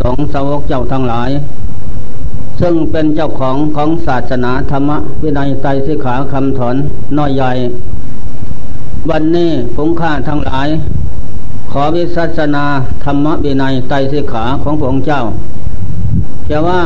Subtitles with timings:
[0.00, 1.30] สงฆ์สาวกเจ้าทั้งหลาย
[2.60, 4.90] ซึ่งเป็นเจ้าของของศาสนาธรรม
[5.22, 6.76] วินัยไตรสิขาคำถอน
[7.18, 7.52] น้อยใหญ่
[9.10, 10.68] วันนี้ผงข้าทั้งหลาย
[11.72, 12.64] ขอวิสัชนา
[13.04, 15.22] ธรรมวินัยไตรสิขาของพระองค์เจ้า
[16.44, 16.82] เชื่อว่า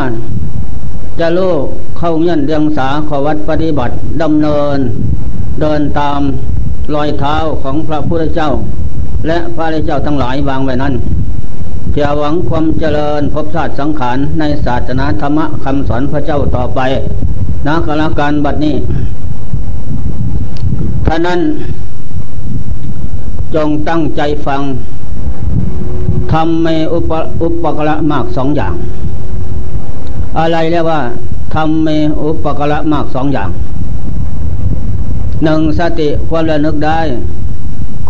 [1.21, 1.55] จะรู้
[1.99, 4.79] เข้าเงียนเรียงสาขวัดปฏิบัติดำเนิน
[5.61, 6.21] เดินตาม
[6.95, 8.51] รอยเท้าของพระพุทธเจ้า
[9.27, 10.95] และพระเจ้าทั้งหลายวางไว้นั้น
[11.97, 16.81] เพื่อหวังความเจริญพบชาติสังขารในศาสนาธรรมคำสอนพระเจ้าต่อไป
[17.67, 18.75] นักลการบัดนี้
[21.07, 21.41] ท่านั้น
[23.55, 24.63] จงตั้งใจฟัง
[26.33, 28.75] ทำในอุปอุปกระมากสองอย่าง
[30.39, 31.01] อะไรเรียกว่า
[31.55, 31.91] ทำใน
[32.23, 33.51] อุปกระมากสองอย่าง
[35.45, 37.01] หนึ่งสติความระลึกได้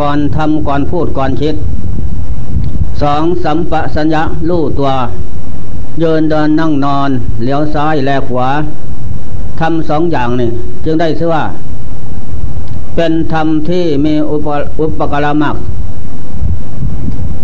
[0.00, 1.56] ก่อนทำก่อนพูดก่อนคิด
[3.02, 4.90] สองสัมปสัญญะลู่ตัว
[6.00, 7.10] เดินเดินนั่งนอน
[7.44, 8.48] เลี้ยวซ้ายแลขวา
[9.60, 10.48] ทำสองอย่างนี่
[10.84, 11.44] จึงได้ชื่อว่า
[12.94, 14.48] เป็นธรรมที่มีอุป
[14.80, 15.56] อุปกรมาก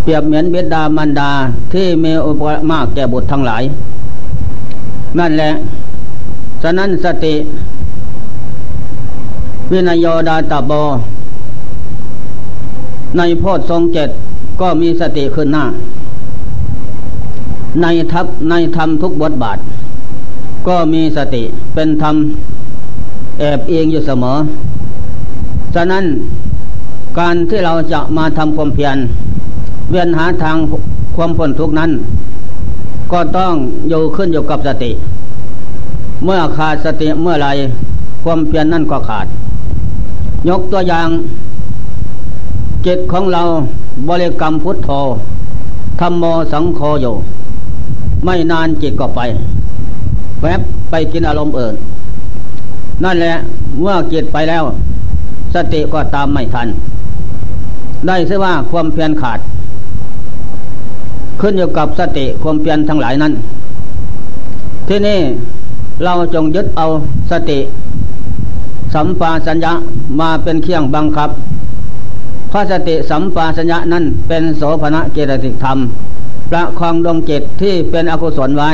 [0.03, 1.33] เปรียบเหมือนเบดามันดา
[1.73, 3.63] ที่มีอุปกรมากแก่บุตรทั้งหลาย
[5.19, 5.53] นั่นแหละ
[6.63, 7.35] ฉะนั้นสติ
[9.71, 10.73] วินโยดาตาโบ
[13.17, 14.11] ในโพธทรงเจ็ด
[14.61, 15.65] ก็มีสติขึ้นหน้า
[17.81, 19.59] ในทับในธรรมทุกบทบาท
[20.69, 21.43] ก็มีสติ
[21.75, 22.17] เป็นธรรม
[23.39, 24.37] แอบเองอยู่เสมอ
[25.75, 26.05] ฉะนั้น
[27.19, 28.97] การที่เราจะมาทำความเพียร
[29.91, 30.57] เวียนหาทาง
[31.17, 31.91] ความพ้นทุกนั้น
[33.13, 33.53] ก็ต้อง
[33.89, 34.91] อยู่ขึ้นอยู่กับสติ
[36.25, 37.49] เมื่อขาดสติเมื่อไร
[38.23, 39.27] ความเพียรนนั่นก็ขาด
[40.49, 41.09] ยกตัวอย่าง
[42.87, 43.43] จิตของเรา
[44.09, 44.91] บริกรรมพุทโธ
[46.01, 47.15] ธรรมโมสังโฆอยู่
[48.25, 49.21] ไม่นานจิตก็ไป
[50.43, 51.75] แวบไปกินอารมณ์อื่น
[53.05, 53.35] นั่นแหละ
[53.81, 54.65] เมื่อจิตไปแล้ว
[55.55, 56.69] สติก็ตามไม่ทัน
[58.07, 59.39] ได้เสียว่าความเพียรขาด
[61.41, 63.33] ขึ้นอยู่กับสติความเพียรทั้งหลายนั้น
[64.89, 65.19] ที่นี่
[66.05, 66.87] เราจงยึดเอา
[67.31, 67.59] สติ
[68.95, 69.73] สัมปาสัญญะ
[70.21, 71.31] มาเป็นเครื่องบังคับ
[72.53, 75.79] พระสติสัมปาสัญญะนั้นเป็นโสภณะเจตสิกธรรม
[76.51, 78.71] ประคองดวงจิตที่เป็นอกุศลไว้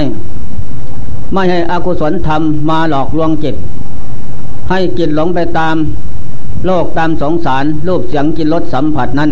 [1.33, 3.57] ไม่ให้อกุศลธรรมมาหลอกลวงจิต
[4.71, 5.77] ให้จิตหลงไปตาม
[6.67, 9.31] โลกตามสงสารรูปเสียงกินรสสัมผัสนั้น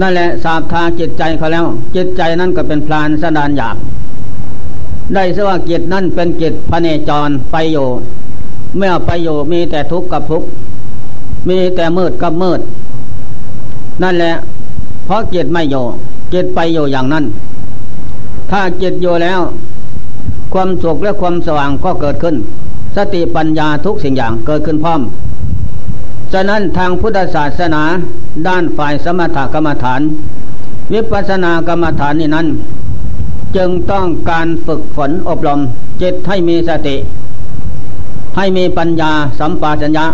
[0.00, 3.76] นั่นแหละสาบทาจิตใจเขาแล้ว จิตใจนั่นก็เป็นพลานสดานหยาบ
[5.14, 7.86] ได้สว่าจิตนั่นเป็นจิตพระเนจรไปอยู่
[8.76, 10.48] เมื่อไปอยู่มีแต่ทุกข์กับทุกข์
[11.48, 12.60] มีแต่มืดกับมืด
[14.02, 14.34] นั่นแหละ
[15.04, 15.84] เพราะจิตไม่อยู่
[16.32, 17.24] จิตไปอยู่อย่างนั้น
[18.50, 19.40] ถ้าจิตอยู่แล้ว
[20.52, 22.36] ความสุขและความสว่างก็เกิดขึ้น
[22.96, 25.00] สติปัญญาทุกสิ่งอย่างเกิดขึ้นพร้อม
[26.32, 27.82] ฉะนั้นทางพุทธศาสนา
[28.46, 30.00] ด้านฝ่ายสมถกรรมฐาน
[30.92, 32.46] วิปัสสนากรรมฐานนี่นั้น
[33.56, 35.60] จึงต้องการฝึกฝนอบรม
[36.02, 36.96] จิตให้มีสติ
[38.36, 40.06] ให้มีปัญญาสัมปชัญญะ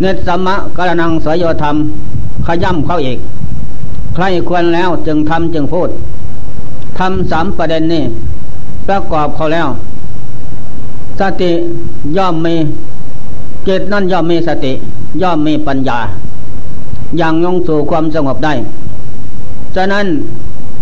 [0.00, 1.76] เนตสัมมะกรนังสยธรรม
[2.46, 3.18] ขย่ำเขาอีก
[4.14, 5.88] ใครควรแล้วจึงทำจึงพูด
[6.98, 8.02] ทำสามประเด็นนี้
[8.86, 9.68] ประกอบเขาแล้ว
[11.20, 11.50] สติ
[12.16, 12.54] ย่อมมี
[13.64, 14.72] เจตนั่นย่อมมีสติ
[15.22, 15.98] ย่อมมีปัญญา
[17.18, 18.52] อย่างยงสู่ความสงบได้
[19.76, 20.06] ฉะนั้น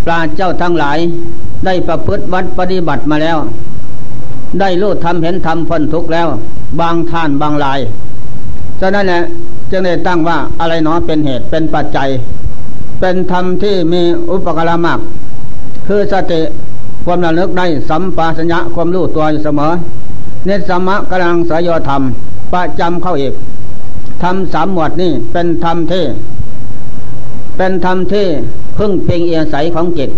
[0.05, 0.99] ปราเจ้าทั้งหลาย
[1.65, 3.39] ได้ประพฤติวัดปฏิบัติมาแล้ว
[4.61, 6.29] ได้รู้ทำเห็นทำพ้นทุกแล้ว
[6.81, 7.81] บางท่านบางลาย
[8.81, 9.21] ฉะนั้นแหละ
[9.71, 12.09] จึงได้ตั้งว่าอะไรเนาะเป็นเหตุเป็นปัจจัย
[13.01, 14.99] เป็นธรรมที่มีอุปกรณ์มาก
[15.87, 16.41] คือสติ
[17.05, 19.71] ความระลึกได้สัมปาสัญญะความรู้ตัวอยู่เสมอ
[20.47, 22.03] เนสมะกำลังสยธรรม
[22.53, 23.35] ประจำเข้าอีก
[24.23, 26.05] ทำสามหมวดนี่เป็นธรรมที่
[27.57, 28.27] เป็นธรรมที่
[28.79, 30.11] พึ่งเพียงเอียใสของจิต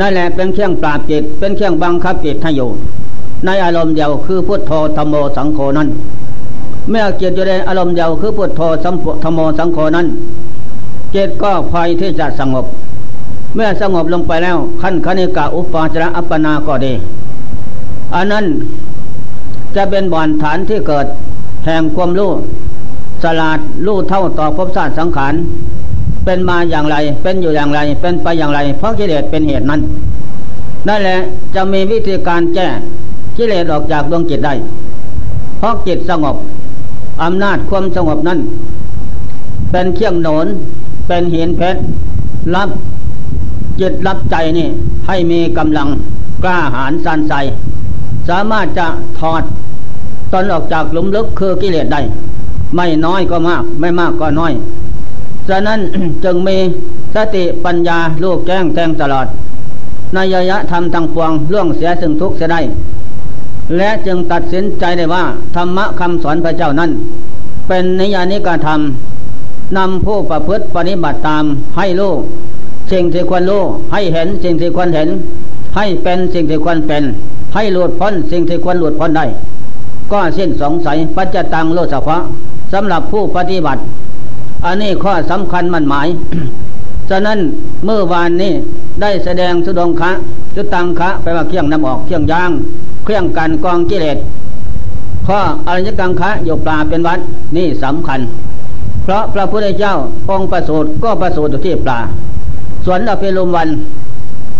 [0.00, 2.68] นั่นแหละเป็นเครื่องปราบจิต เป็นเครื่องบังคับจิตให้อยู่
[3.46, 5.88] ในอารมณ์เดียวคือพุทโธธรรมโมสังโฆนั้น
[6.90, 10.06] เมื่อเกียรติอยู่ในอารมณ์เดียวคือพุทโธสัมพุธโมสังโฆนั้น
[11.12, 12.64] เจตก็คอยที่จะสงบ
[13.54, 16.92] เมื่อสงบลงไปแล้วขั้นคณิกาอุปาจระอัปปนาก็ดี
[18.14, 18.44] อันนั้น
[19.76, 21.06] จะเป็นบ่อนฐานที่เกิด
[21.64, 22.30] แห่งความรู้
[23.22, 25.34] สลาดรู้เท่าต่อภพชาติสังขาร
[26.24, 29.80] เป็นมาอย่างไรเป็นอยู่อย่างไร เป็นไปอย่างไร เพราะกิเลสเป็นเหตุนั้น
[30.88, 31.18] นั่นแหละ
[31.54, 32.68] จะมีวิธีการแก้
[33.36, 34.54] กิเลสออกจากดวงจิตได้
[35.58, 36.36] เพราะจิตสงบ
[37.22, 38.38] อำนาจความสงบนั้น
[39.70, 40.46] เป็นเครื่องหนน
[41.06, 41.80] เป็นเหินเพชร
[42.54, 42.68] รับ
[43.80, 44.66] จิตรับใจนี่
[45.06, 45.88] ให้มีกำลัง
[46.44, 47.34] กล้าหาญสันใส
[48.28, 48.86] สามารถจะ
[49.18, 49.42] ถอด
[50.32, 52.00] ตนออกจากหลุมลึกคือกิเลสได้
[52.76, 54.52] ไม่น้อยก็มาก ไม่มากก็น้อย
[55.48, 55.80] ฉะนั้น
[56.24, 56.56] จึงมี
[57.14, 59.26] สติปัญญาลูกแจ้งแทงตลอด
[60.16, 62.60] นยยะธรรมทั้งปวงล่วงเสียซึ่งทุกข์เสียได้
[63.76, 65.24] และจึงตัดสินใจได้ว่า
[65.56, 66.90] ธรรมะคำสอนพระเจ้านั้น
[67.68, 68.80] เป็นนิยานิกาธรรม
[69.76, 71.44] นำผู้ประพฤติปฏิบัติตาม
[71.76, 72.12] ให้รู้
[72.92, 75.08] สิ่งที่ควรรู้ให้เห็นสิ่งที่ควรเห็น
[75.76, 77.02] ให้เป็นสิ่งที่ควรเป็น
[77.54, 79.24] ให้หลุดพ้นสิ่งที่ควรหลุดพ้นได้
[80.12, 82.16] ก็สิ้นสงสัยปัจจตังโลสภะ
[82.72, 83.80] สำหรับผู้ปฏิบัติ
[84.64, 86.08] อันนี้ข้อสำคัญมันหมาย
[87.10, 87.38] ฉะนั้น
[87.84, 88.52] เมื่อวานนี้
[89.00, 90.10] ได้แสดงสุดงคะ
[90.54, 92.50] จุตังคะไปว่าเครื่องน้ำออกเครื่องยาง
[93.06, 94.18] เครื่องกันกองกิเลส
[95.26, 97.18] ข้ออริยกังคะยกปลาเป็นวัด
[97.56, 98.20] นี่สำคัญ
[99.02, 99.94] เพราะพระพุทธเจ้า
[100.30, 101.98] องค์ประสูติก็ประสูติที่ปลา
[102.84, 103.68] สวนอภิรุมวัน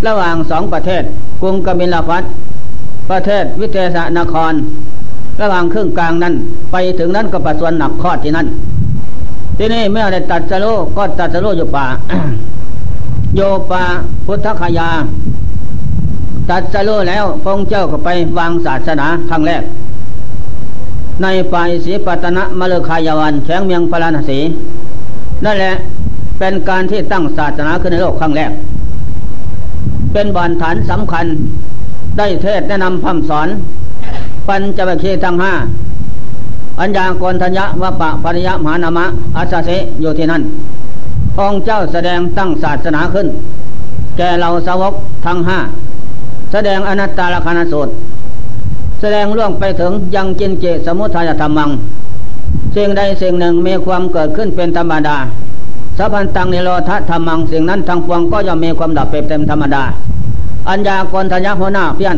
[0.07, 1.03] ระหว่างสองประเทศ
[1.41, 2.23] กรุงกบิลพัท
[3.11, 4.53] ประเทศวิเทศนคร
[5.41, 6.35] ระหว่างครึ่งกลางนั้น
[6.73, 8.47] ไปถึงนั้นก็ประสวนหนักข้อที่นั่น
[9.59, 10.67] ที่นี่เมื่อได้ตัดสโล
[10.97, 11.87] ก็ตัดสโลอยู่ป่า
[13.37, 13.41] โย
[13.71, 13.83] ปา
[14.27, 14.89] พุทธคยา
[16.51, 18.09] ตัดสโลแล้วพงเจ้าก็ไป
[18.39, 19.63] วางศาสนาครั้งแรก
[21.23, 24.39] ในป่ายศรีปัตนะมเลคายวันแข้งเมียงพราณสี
[25.45, 25.73] นั่นแหละ
[26.39, 28.51] เป็นการที่ตั้งศาสนาขึ้นในโลกครั้งแรก
[30.13, 31.27] เป็นบานฐานสำคัญ
[32.19, 33.49] ได้เทศแนะนำพำสอน
[34.49, 35.53] ปัญจวัคคีย์ทั้งห้า
[36.81, 39.05] อัญญากรทัญญะวะปะปริยะมหานามะ
[39.37, 39.71] อาสาเส
[40.01, 40.43] อยู่ที่นั่น
[41.39, 43.27] องค์เจ้าแสดงตั้งศาสนาขึ้น
[44.17, 44.95] แก่เราสาวก
[45.27, 45.59] ทั้งห้า
[46.53, 47.93] แสดงอนัตตาลคณสูตร
[49.01, 51.71] แสดงล่วงไปถึงยังจินเจสมุทัยธรรมัง
[52.75, 55.17] สิ่งใดสิ่งหนึ่งมีความเกิดขึ้นเป็นธรรมดา
[55.99, 59.83] สัพพันตังนิโรธธรรมังสิ่งนั้นทางปวงก็ย่อมมีความดับไปเต็มธรรมดา
[60.69, 62.17] อัญญากรทัญญาหัวหน้าเพี้ยน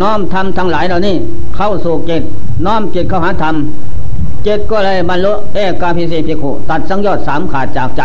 [0.00, 1.14] น้อมทำทั้งหลายเหล่านี้
[1.56, 2.22] เข้าสู่จิต
[2.66, 3.54] น้อมจิตเข้าหาธรรม
[4.46, 8.02] จิตก็เลยบรรลุเอกาพิเศษพิขุตัดสังยอดสามขาดจากใจ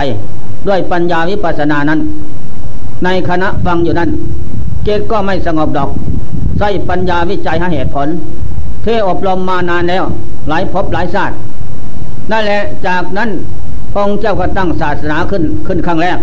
[0.68, 2.00] ด้วยปัญญาวิปัสสนานั้น
[3.03, 4.09] ในคณะฟังอยู่นั้น
[4.89, 5.89] จิตก็ไม่สงบดอก
[6.59, 8.07] ใส่ปัญญาวิจัยหาเหตุผล
[8.81, 10.03] เทอบรมมานานแล้ว
[10.50, 11.36] หลายภพหลายชาติ
[12.31, 13.30] นั่นแหละจากนั้น
[14.01, 16.18] องเจ้าก็ตั้งศาสนาขึ้นขึ้นครั้งแรก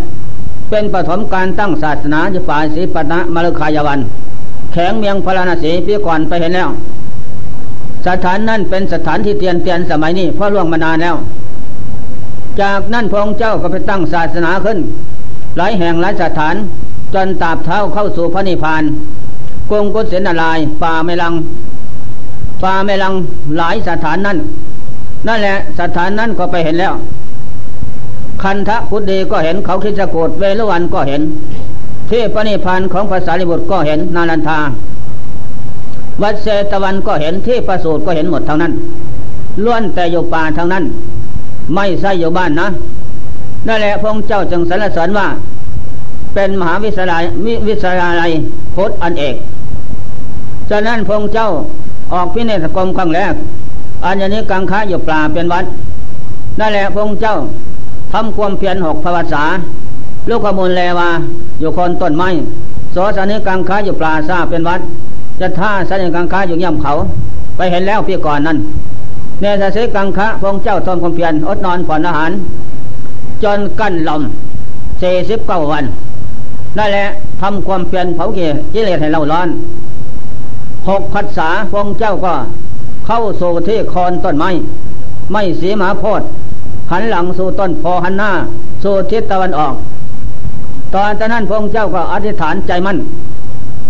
[0.71, 4.01] เป็นปฐมการตั้งศาสนาที่ฝ่ายศรีปนะมฤคายวัน
[4.73, 6.69] แข็งเมียงพราณสีพี่ก่อนไปเห็นแล้ว
[8.07, 11.17] สถานนั้นเป็นสถานที่เตียนเตียนสมัยนี้เพราะล่วงมานานแล้ว
[12.61, 14.79] จากนั้นพงเจ้าก็ไปตั้งศาสนาขึ้น
[15.57, 16.55] หลายแห่งหลายสถาน
[17.15, 18.83] จนตาบเท้าเข้าสู่พระนิพพาน
[19.71, 21.35] กงกุศลนารายป่าเมลัง
[22.63, 23.13] ป่าเมลัง
[23.57, 24.39] หลายสถานนั้น
[25.27, 26.95] นั่นแหละสถานนั้นก็ไปเห็นแล้ว
[28.43, 31.23] คันทะพุทธีก็เห็นเขาคิสกูดเวลวันก็เห็น
[32.11, 34.59] ที่ปณิพันธ์ของภาษาลิบุตรก็เห็นนาลันทา
[36.23, 38.73] วัดเซตวันก็เห็นที่ประสูตรก็เห็นหมดทั้งนั้น
[39.65, 40.85] ล้วนแต่อยู่ป่าทั้งนั้น
[41.75, 42.69] ไม่ใช่อยู่บ้านนะ
[43.67, 45.27] นั่นแหละพระองเจ้าจึงสรรเสริญว่า
[46.39, 47.25] เป็นมหาวิทยาลัย
[47.67, 48.31] วิทยาลัย
[48.75, 49.37] พุทธอันเอก
[50.71, 51.49] ฉะนั้นพงเจ้า
[52.13, 53.35] ออกพิเนศกรมครั้งแรก
[54.05, 55.65] อันนี้กังค้าอยู่ปลาเป็นวัด
[56.61, 57.37] นั่นแหละพงเจ้า
[58.13, 59.45] ทำความเพียรหกภาวษา
[60.29, 61.09] ลูกขมูลแลวา
[61.61, 62.29] อยู่คนต้นไม้
[62.93, 64.81] โสสนิกังค้าอยู่ปลาซาเป็นวัด
[65.41, 66.93] จะท่าสนิกังค้าอยู่เยี่ยมเขา
[67.57, 68.59] ไปเห็นแล้วพี่ก่อนนั้น
[69.41, 72.31] เนสสิกังคะพงเจ้าทนความเพียรอดนอนผ่อนอาหาร
[73.43, 74.23] จนกั้นลม
[74.99, 75.87] เสี่สิบเก้าวัน
[76.79, 77.07] นั่นแหละ
[77.41, 78.41] ทำความเพียรเผาเก
[78.73, 79.49] กิเลสให้เราร้อน
[80.89, 82.35] หกพัดษาพงเจ้าก็
[83.07, 84.51] เข้าสู่ที่คอนต้นไม้
[85.33, 86.29] ไม่สีมหาโพธิ์
[86.91, 88.31] หันหลังสู่ต้นพอหันหน้า
[88.83, 89.75] สู่ทิศตะวันออก
[90.95, 92.99] ตอนนั้นพงเจ้าก็อธิษฐานใจมั่น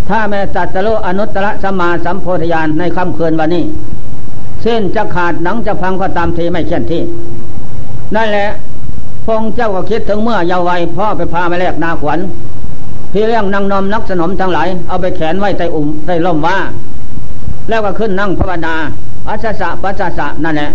[0.09, 3.63] ถ้าแม่ตัดสโลอนุตตรสมาสัมโพธิญาณในค่ำคืนวันนี้
[4.61, 7.01] เส้นจะขาดหนังจะพังก็ตามทีไม่เช่นที่
[8.15, 8.47] นั่นแหละ
[9.25, 12.19] พงเจ้าก็คิดถึงเมื่อเยาว์วัยพ่อไปพามาแลกนาขวัญ
[13.17, 16.57] พี่เลี้ยงนางนมนักสนมทั้งหลายเอาไปแขนไว้ใต้อุ่มใต้ล่มว่า
[17.69, 18.73] แล้วก็ขึ้นนั่งภาวนา
[19.27, 20.69] อัศสะปัสสะนั่นแหละ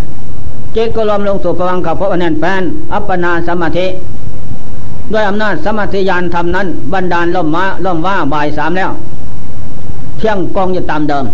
[0.74, 3.86] จิตก็รวมลงสู่พวังขับพระแน่นแฟน อัปปนาสมาธิ
[5.12, 8.90] ด้วยอำนาจสมาธิยานทำนั้น บันดาลล่มมาล่มว่าบ่ายสามแล้ว
[10.18, 11.24] เที่ยงกองอยู่ตามเดิม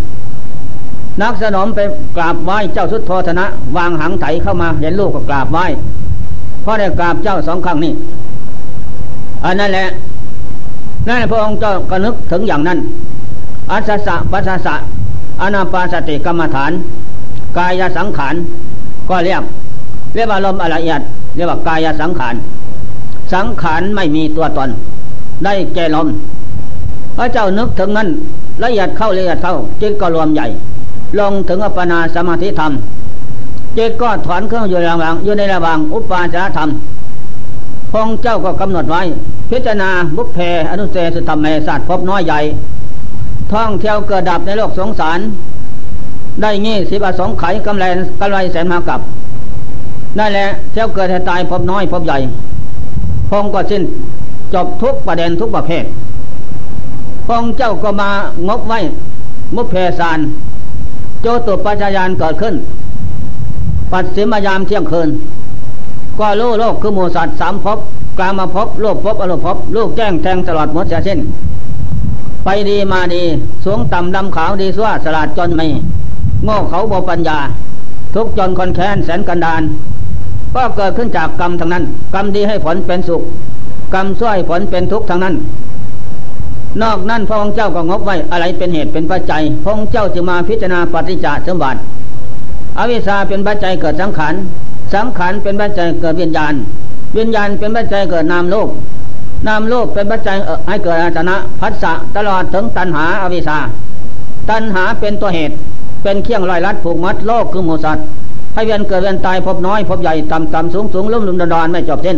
[1.21, 1.79] นักสนมไป
[2.17, 3.45] กราบไหว้เจ้าสุดโทธนะ
[3.77, 5.65] วางหังไถเข้ามาเห็นลูกก็กราบไหว้
[6.61, 7.93] เพราะได้กราบเจ้าสองครั้งนี้
[9.45, 9.89] อันนั้นแหละ
[11.07, 12.79] นั่นพระองค์เจ้าก็นึกถึงอย่างนั้น
[13.71, 14.75] อัศสะปัสสะ
[15.41, 16.71] อนาปาสติกรรมฐาน
[17.57, 18.35] กายสังขาร
[19.09, 19.43] ก็เรียก
[20.15, 21.01] เรียกว่าลมละเอียด
[21.35, 22.35] เรียกว่ากายสังขาร
[23.33, 24.69] สังขารไม่มีตัวตน
[25.43, 26.07] ได้แก่ลม
[27.17, 28.09] พระเจ้านึกถึงนั้น
[28.63, 30.47] ละเอียดเข้าละเอียดเข้าจิตก็รวมใหญ่
[31.19, 32.71] ลงถึงอัปปนาสมาธิธรรม
[33.77, 36.69] จิตก็ถอนเครื่องอยู่ระหว่าง อยู่ในระหว่างอุปาจารธรรม
[37.91, 39.01] พงเจ้าก็กำหนดไว้
[39.49, 40.37] พิจารณาบุพเพ
[40.71, 42.39] อนุเสสุธรรมเมสัตว์พบน้อยใหญ่
[43.51, 45.19] ท่องเที่ยวเกิดดับในโลกสงสาร
[46.41, 47.85] ได้งี้สิบอสงไขกำไร
[48.21, 48.99] กำไรแสนมากับ
[50.17, 52.17] นั่นแหละเที่ยวเกิดตายพบน้อยพบใหญ่
[53.29, 53.83] พงก็สิ้น
[54.53, 55.83] จบทุกประเด็นทุกประเภท
[57.27, 58.09] พงเจ้าก็มา
[58.47, 58.79] งบไว้
[59.55, 60.19] มุเพสาน
[61.21, 62.55] โจตุปัจจยานเกิดขึ้น
[63.91, 65.09] ปัดสิมายามเที่ยงคืน
[66.19, 67.79] ก็โลโลกคือหมูสัตว์สามภพ
[68.17, 71.19] กลามาพบโลกพบอรูปพบลูกแจ้งแทงตลอดหมดเสียสิ้น
[72.43, 73.23] ไปดีมาดี
[73.65, 75.65] สูงต่ำดำขาวดีสั่วสลาดจนไม่
[76.43, 77.37] โง่เขาบ่ปัญญา
[78.15, 79.61] ทุกจนคนแค้นแสนกันดาน
[80.55, 81.83] ก็เกิดขึ้นจากกรรมทั้งนั้น
[82.13, 83.21] กรรมดีให้ผลเป็นสุข
[83.93, 85.35] กรรมช่วยผลเป็นทุกข์ทั้งนั้น
[86.81, 91.79] นอกนั้นพระองค์เจ้าก็งบไว้อะไรเป็นเหตุเป็นปัจจัยพระองค์เจ้าจึงมาพิจารณาปฏิจจสมบัติ
[92.77, 94.33] อวิชชาเป็นปัจจัยเกิดสังขาร
[94.93, 96.53] สังขารเป็นปัจจัยเกิดวิญญาณ
[97.17, 98.67] วิญญาณเป็นปัจจัยเกิดนามโลก
[99.47, 103.57] นามโลกเป็นปัจจัยให้เกิดอาจนะพัสสะตลอดถึงตัณหาอวิชชา
[104.49, 105.55] ตัณหาเป็นตัวเหตุ
[106.03, 108.05] เป็นเครื่องลอยลัดผูกมัดโลกคือหมูสัตว์
[108.53, 112.17] ให้เวียนเกิดเวียนตายพบน้อยพบใหญ่ต่ำต่ำสูงสูงลุ่มลุ่มดอนดอนไม่จบสิ้น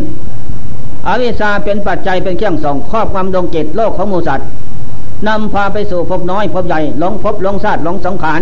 [1.08, 4.48] อวิชชาเป็นปัจจัยเป็นเครื่องส่งครอบความดวงจิตโลกของหมูสัตว์
[5.28, 8.42] นำพาไปสู่พบน้อยพบใหญ่หลงพบหลงชาติหลงสังขาร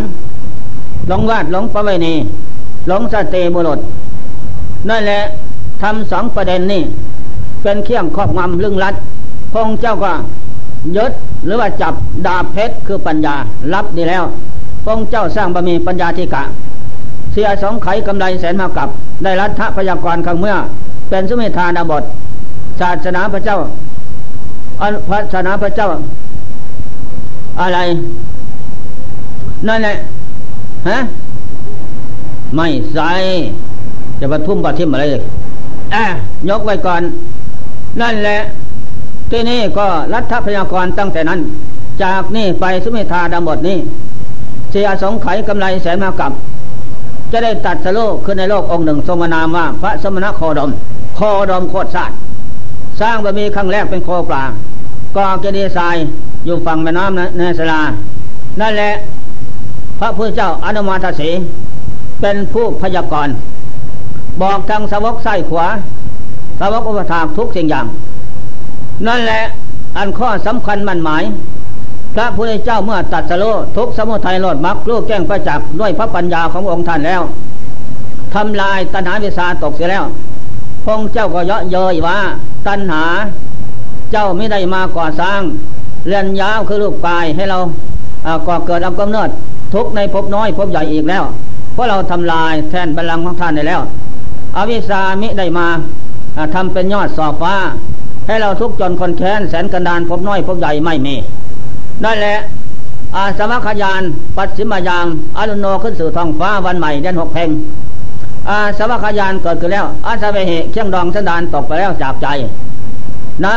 [1.08, 2.14] หลงวาดหลงประเวณี
[2.88, 3.80] หลงสเตบุรุษ
[4.90, 5.20] นั่นแหละ
[5.82, 6.84] ทำสองประเด็นนี่
[7.62, 8.96] เป็นเครื่องครอบงำลึงลัด
[9.54, 10.12] พงเจ้าก็
[10.96, 11.12] ยึด
[11.46, 11.94] หรือว่าจับ
[12.28, 13.36] ดาบเพชรคือปัญญา
[13.74, 14.24] รับดีแล้ว
[14.86, 16.44] พงเจ้าสร้างบะมีปัญญาธิกะ
[17.32, 18.90] เสียสองไขกำไรแสนมากับ
[19.24, 20.56] ได้รัฐพยากรครั้งเมื่อ
[21.10, 22.04] เป็นสุเมธานาบท
[22.80, 23.58] ศาสนาพระเจ้า
[24.82, 25.88] อันพระศาสนาพระเจ้า
[27.62, 27.80] อะไร
[29.68, 29.96] นั่นแหละ
[30.90, 30.98] ฮะ
[32.56, 33.12] ไม่ใส่
[34.20, 35.24] จะมาทุ่มปาทิมอะไรเลย
[35.94, 36.06] อะ
[36.50, 37.02] ยกไว้ก่อน
[38.02, 38.40] นั่นแหละ
[39.32, 41.40] ที่นี่ก็รัฐพยากรตั้งแต่นั้น
[42.04, 43.78] จากนี่ไปสุเมธาดำบทนี้
[44.72, 46.32] เสียสงไขกำไรแสนมากับ
[47.32, 50.70] จะได้ตัดสโลขึ้นในโลกองค์หนึ่งทรงนามว่า พระสมณโคดม
[51.16, 52.18] โคดมโคตรศาสตร์
[53.02, 54.44] สร้างบะมีครั้งแรกเป็นโคปลา
[55.16, 55.96] ก่อเกดีทราย
[56.46, 57.82] อยู่ฝั่งแม่น้ำในสลา
[58.62, 58.92] นั่นแหละ
[60.00, 61.30] พระพุทธเจ้าอนุมาทศี
[62.22, 63.34] เป็นผู้พยากรณ์
[64.42, 65.68] บอกทางสาวกไส้ขวา
[66.60, 67.86] สาวกอุปถากทุกสิ่งอย่าง
[69.08, 69.44] นั่นแหละ
[69.98, 71.24] อันข้อสำคัญมันหมาย
[72.16, 73.46] พระพุทธเจ้าเมื่อตัดสโล
[73.78, 77.22] ทุกสมุทัยโลดมักลูกแก้งประจักษ์ด้วยพระปัญญาขององค์ท่านแล้ว
[78.34, 80.06] ทำลายตัณหาวิสาตกเสียแล้ว
[80.86, 82.18] พงเจ้าก็เยาะเย้ยว่า
[82.68, 83.04] ตัณหา
[84.12, 85.42] เจ้าไม่ได้มาก่อสร้าง
[86.08, 87.60] เรียนยาวคือรูปกายให้เรา
[88.48, 89.30] ก่อเกิดเอากำเนิด
[89.74, 91.24] ทุกในภพน้อยภพใหญ่อีกแล้ว
[91.74, 93.82] เพราะเราทำลายแทนบัลลังก์ของท่านได้แล้ว
[94.58, 95.68] อวิสามิได้มา
[96.56, 97.56] ทำเป็นยอดสอบฟ้า
[98.28, 101.16] ให้เราทุกจนคนแค้นแสนกันดานพบน้อยพบใหญ่ไม่มี
[102.04, 102.38] นั่นแหละ
[103.16, 104.02] อาสมัคยาน
[104.38, 107.50] ปัจฉิมายามอารุโนขึ้นสู่ท้องฟ้าวันใหม่เดือนหกเพลง
[108.50, 112.28] อาสมัคยานเกิดขึ้นแล้ว อาสเวเหเชียงดองสันดานตกไปแล้วจากใจ
[113.46, 113.56] นะ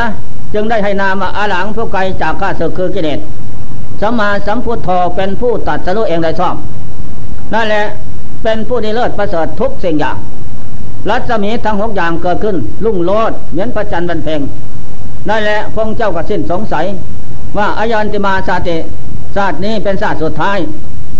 [0.53, 3.19] จึงได้ให้นามอาหลังผู้ไกลจากข้าศึกคือกิเลส
[4.01, 6.55] สัมมาสัมพุทโธเป็นผู้ตัดสรุเองได้ชอบ
[7.53, 7.85] นั่นแหละ
[8.43, 10.17] เป็นผู้ดีเลิศประเสริฐทุกสิ่งอย่าง
[11.09, 12.55] รัศมีทั้งหกอย่างเกิดขึ้น
[12.85, 14.41] ลุ่งโลดเหมือนพระจันทร์บรรเพ็ง
[15.29, 16.85] นั่นแหละพงเจ้าก็สิ้นสงสัย
[17.57, 18.75] ว่าอายันติมาสาติ
[19.35, 20.57] ศาสตร์นี้เป็นศาสตร์สุดท้าย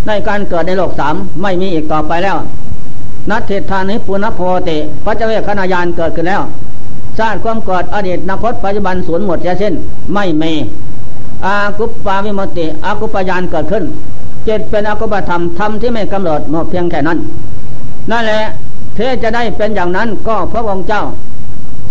[0.07, 2.37] ในการเกิดในโลกสามไม่มีอีกต่อไปแล้ว
[3.29, 6.41] นัตถิธานิปุณโพติพระเจ้าเวขณายานเกิดขึ้นแล้ว
[7.17, 9.73] ชาติความเกิดอดีตนคตปัจจุบันสูญหมดเสิ้น
[10.13, 10.53] ไม่มี
[11.45, 13.83] อากุปปาวิมติอากุปยานเกิดขึ้น
[14.45, 17.19] เจ็ดเป็นอากุปธรรมธรรมที่ไม่กำหนดหมดเพียงแค่นั้น
[18.11, 18.41] นั่นแหละ
[18.95, 21.03] เทจะได้เป็นอย่างนั้นก็พระองค์เจ้า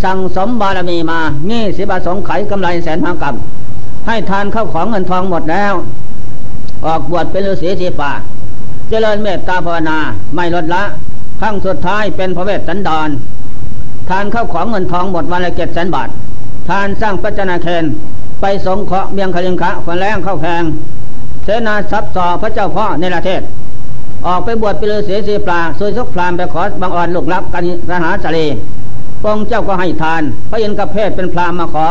[0.04, 3.34] สั่งสมบารมีมางี้สิบาสงไขกำไรแสนพังกับ
[4.06, 5.74] ให้ทานเข้าของเงินทองหมดแล้ว
[6.86, 8.12] ออกบวชเป็นฤาษีสีป่า
[8.88, 9.98] เจริญเมตตาภาวนา
[10.34, 10.82] ไม่ลดละ
[11.40, 13.08] ขั้งสุดท้ายเป็นพระเวสสันดร
[14.08, 16.08] ทานเข้าของเงินทองหมดวันละเจ็ดแสนบาท
[16.68, 17.84] ทานสร้างปัจนาเคน
[18.40, 20.62] ไปสงเคราะห์เบียงคลิงคะคนแรงเข้าแพง
[21.44, 23.40] เสนาทรัพย์่อพระเจ้าพ่อในประเทศ
[24.26, 28.46] ออกไปบวชไปเลยเสียสีปลาซวยซกพรามไปขอบางอ่อนลูกรับกันรหาสลี
[29.22, 31.86] พงเจ้าก็ให้ทานพระอินกับเพศเป็นพรามมาขอ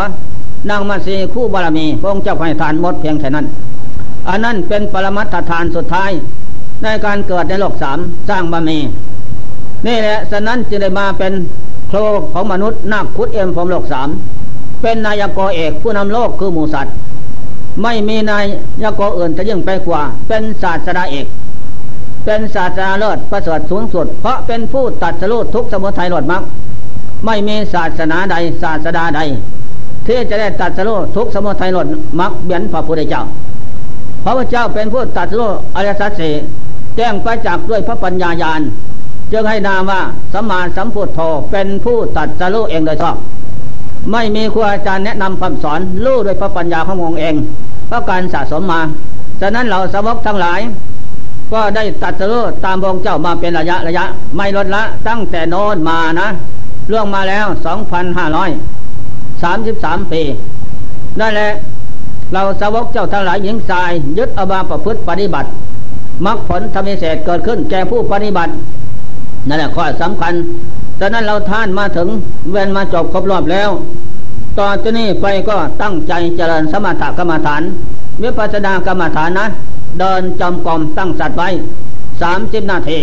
[0.69, 3.45] นางมาสีคู่บารมีพงเจ้าให้ทานหมดเพียงแค่นั้น
[4.29, 6.11] อันนั้นเป็นปรมัตถทานสุดท้าย
[6.83, 8.79] ในการเกิดในโลกสามสร้างบารมี
[9.87, 11.33] นี่แหละฉะนั้นจึงได้มาเป็น
[11.87, 11.97] โคร
[12.33, 14.09] ของมนุษย์นักพุทธเอ็มผมโลกสาม
[14.81, 16.93] เป็นนายกเอกผู้นำโลกคือหมูสัตว์
[17.83, 18.39] ไม่มีนา
[18.83, 21.25] ยกอื่นจะยิ่งไปกว่า เป็นศาสดาเอก
[22.25, 26.43] เป็นศาสดาเลิศประเสริฐสูงสุด เพราะเป็นผู้ตัดสู้ทุกสมุทัยหลดมรรค
[27.25, 29.21] ไม่มีศาสนาใดศาสดาใด
[30.07, 31.87] ที่จะได้ตัดสู้ทุกสมุทัยหลด
[32.19, 33.23] มรรคเบียนพระพุทธเจ้า
[34.23, 36.33] พระพุทธเจ้าเป็นผู้ตัดสู้อริยสัจสี่
[36.95, 38.61] แจ้งไปจากด้วยพระปัญญาญาณ
[39.31, 40.01] จึงให้นามว่า
[40.33, 41.19] สมมาสัมพุทโธ
[41.51, 43.15] เป็นผู้ตัดสู้เองโดยชอบ
[44.11, 47.35] ไม่มีครูอาจารย์แนะนำคำสอนรู้ด้วยพระปัญญาขององค์เอง
[47.87, 48.81] เพราะการสะสมมา
[49.41, 50.59] ฉะนั้นเราสาวกทั้งหลาย
[51.53, 54.05] ก็ได้ตัดสู้ตามองค์เจ้ามาเป็นระยะระยะ
[54.35, 56.27] ไม่ลดละตั้งแต่โน้นมานะ
[56.89, 57.45] เรื่องมาแล้ว
[58.39, 60.21] 2,533ปี
[61.19, 61.51] นั่นแหละ
[62.33, 65.49] เราสาวกเจ้าทั้งหลายหญิงชาย ยึดอาบาประพฤติปฏิบัติ
[66.25, 68.51] มรรคผลธรรมิเศษเกิดขึ้นแก่ผู้ปฏิบัติ
[69.47, 70.33] นั่นแหละข้อสำคัญ
[70.99, 72.07] ฉะนั้นเราท่านมาถึง
[72.51, 73.69] เวนมาจบครบรอบแล้ว
[74.59, 77.61] ต่อจากนี้ไปก็ตั้งใจเจริญสมถกรรมฐาน
[78.23, 79.45] วิปัสสนากรรมฐานนะ
[79.99, 81.49] เดินจำกรมตั้งสัตว์ไว้
[82.21, 82.99] สามสิบนาที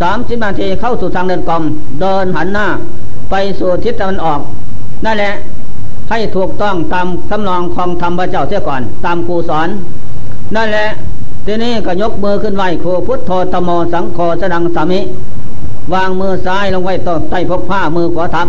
[0.00, 1.62] สามสิบนาทีเข้าสู่ทางเดินกรม
[2.00, 2.66] เดินหันหน้า
[3.30, 4.40] ไปสู่ทิศตะวันออก
[5.04, 5.32] นั่นแหละ
[6.10, 9.68] ให้ถูกต้องตามคำนองของธรรมพระเจ้าเสียก่อน ตามครูสอน
[10.56, 10.86] นั่นแหละ
[11.46, 15.00] ทีนี้ก็ยกมือขึ้นไหวครูพุทโธตโมสังโฆสดังสามิ
[15.94, 18.48] วางมือซ้ายลงไว้ต่อใต้พกผ้ามือขวาทับ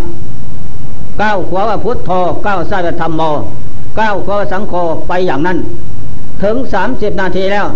[1.21, 2.11] ก้าวขวาว่าพุทโธ
[2.45, 3.21] ก้าวซ้ายว่าธรรมโม
[3.99, 4.73] ก้าวขวาว่าสังโฆ
[5.07, 5.57] ไปอย่างนั้น
[6.43, 7.67] ถึงสามสิบนาทีแล้ว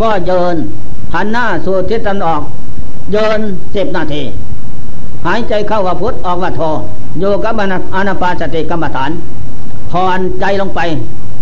[0.00, 0.56] ก็เยิน
[1.14, 2.42] หันหน้าสู่ทิศตะวันออก
[3.12, 3.40] เยิน
[3.74, 4.22] สิบนาที
[5.26, 6.62] หายใจเข้าว่าพุทธออกว่าโธ
[7.18, 7.54] โยกับ
[7.94, 9.10] อนาปาสติกรรมฐาน
[9.90, 10.80] ผ่อนใจลงไป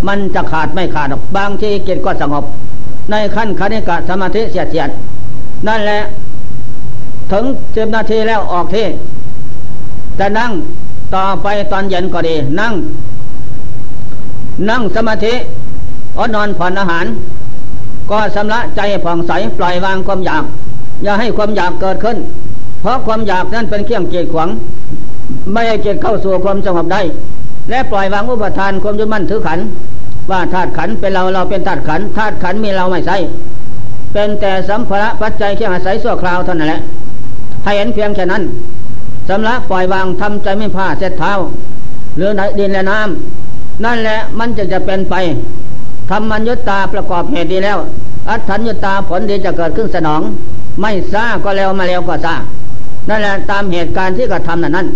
[0.06, 2.44] มันจะขาดไม่ขาดบางทีเกิดก็สงบ
[3.10, 4.90] ในขั้นคณิกะสมาธิเสียดเสียด
[5.66, 6.00] นั่นแหละ
[7.32, 7.44] ถึง
[7.76, 8.86] สิบนาทีแล้วออกที่
[10.18, 10.50] จะนั่ง
[11.14, 12.72] ต่อไปตอนเย็นก็ดี นั่ง
[14.70, 15.34] นั่งสมาธิ
[16.18, 17.06] อดนอนผ่อนอาหาร
[18.10, 20.44] ก็สำระใจผ่องใสปล่อยวางความอยาก
[21.04, 22.16] อย่าให้ความอยากเกิดขึ้น
[22.80, 24.48] เพราะความอยากนั้นเป็นเครื่องเกียดขวาง
[25.52, 27.00] ไม่ให้เกียดเข้าสู่ความสงบได้
[27.70, 29.60] และปล่อยวางอุปทานความยึดมั่นถือขัน
[30.30, 33.16] ว่าธาตุขันเป็นเราเราเป็นธาตุขันธาตุขันมีเราไม่ใช่
[34.12, 36.80] เป็นแต่สัมภาระปัจจัยเครื่องอาศัยสั่วคราวเท่านั้นแหละ
[37.64, 38.42] ให้เห็นเพียงแค่นั้น
[39.28, 41.32] สำลักปล่อยวางทำใจไม่ผ้าเส็จเท้า
[42.16, 43.45] หรือดินและน้ำ
[43.84, 45.14] นั่นแหละมันจะจะเป็นไป
[46.10, 47.78] ทำมันยุตาประกอบเหตุดีแล้ว
[48.28, 50.22] อัตถัญยุตาผลดีจะเกิดขึ้นสนอง
[50.80, 52.34] ไม่ซาก็แล้วมาแล้วก็ซา
[53.08, 54.86] นั่นแหละตามเหตุการณ์ที่กระทำนั้นนั่น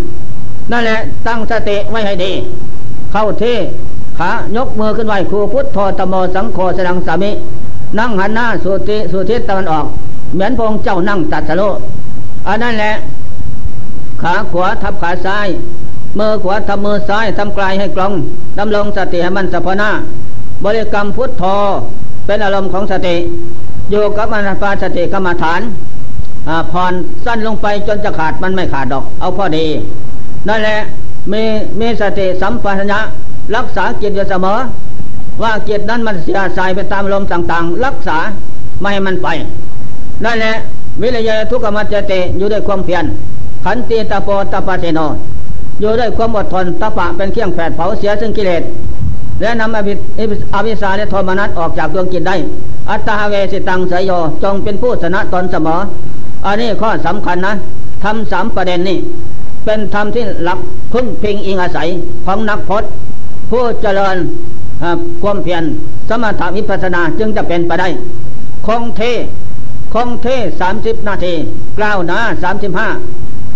[0.70, 2.32] นั่นแหละตั้งสติไว้ให้ดี
[3.12, 3.56] เข้าที่
[4.18, 7.30] ขายกมือขึ้นไหวครูพุทธโธตโมสังโฆสดังสามิ
[7.98, 9.86] นั่งหันหน้าสุติสุทิศตะวันออก
[10.34, 11.62] เหมือนพงเจ้านั่งตัดสโล
[12.48, 12.92] อันนั้นแหละ
[14.22, 15.48] ขาขวาทับขาซ้าย
[16.18, 18.12] มือขวาทับมือซ้ายทำกลายให้กลอง
[18.58, 19.90] ดำลงสติให้มันสัพนา
[20.64, 21.44] บริกรรมพุทโธ
[22.26, 23.16] เป็นอารมณ์ของสติ
[23.90, 25.60] อยู่กับอนาปาสติกรรมฐาน
[26.72, 26.92] ผ่อน
[27.24, 29.66] สั้นลงไปจนจะขาดมันไม่ขาดดอก เอาพอดี
[30.48, 30.78] นั่นแหละ
[31.32, 31.42] มี
[31.80, 33.00] มีสติสัมปชัญญะ
[33.56, 34.58] รักษาจิตอยู่เสมอ
[35.42, 38.18] ว่าจิตนั้นมันเสียสายไปตามลมต่างๆ รักษา
[38.80, 39.28] ไม่ให้มันไป
[40.24, 40.54] นั่นแหละ
[41.02, 43.04] วิริยะทุกขมัจเจอยู่ด้วยความเพียร
[43.64, 45.00] ขันติตาโปตาปาเจโน
[45.80, 48.62] อยู่ด้วยความอดทนตาปะเป็นเครื่องแผดเผาเสียซึ่งกิเลส
[49.40, 49.92] และนำอภิ
[50.54, 52.36] อภิสาและโทมนัสออกจากดวงจิตได้
[52.90, 54.10] อัตตาเวสิตังสยโย
[54.42, 55.80] จงเป็นผู้ชนะตนเสมอ
[56.46, 57.52] อันนี้ข้อสำคัญนะ
[58.04, 58.98] ทำสามประเด็นนี้
[59.64, 60.58] เป็นธรรมที่หลัก
[60.92, 61.88] พึ่งพิงอิงอาศัย
[62.26, 62.90] ของนักพจน์
[63.50, 64.16] ผู้เจริญ
[65.22, 65.62] ความเพียร
[66.08, 67.88] สมถวิปัสนาจึงจะเป็นไปได้
[68.66, 69.00] คงเท
[69.94, 70.26] คงเท
[70.60, 71.32] สามสิบนาที
[71.78, 72.88] กล้าวนาสามสิบห้า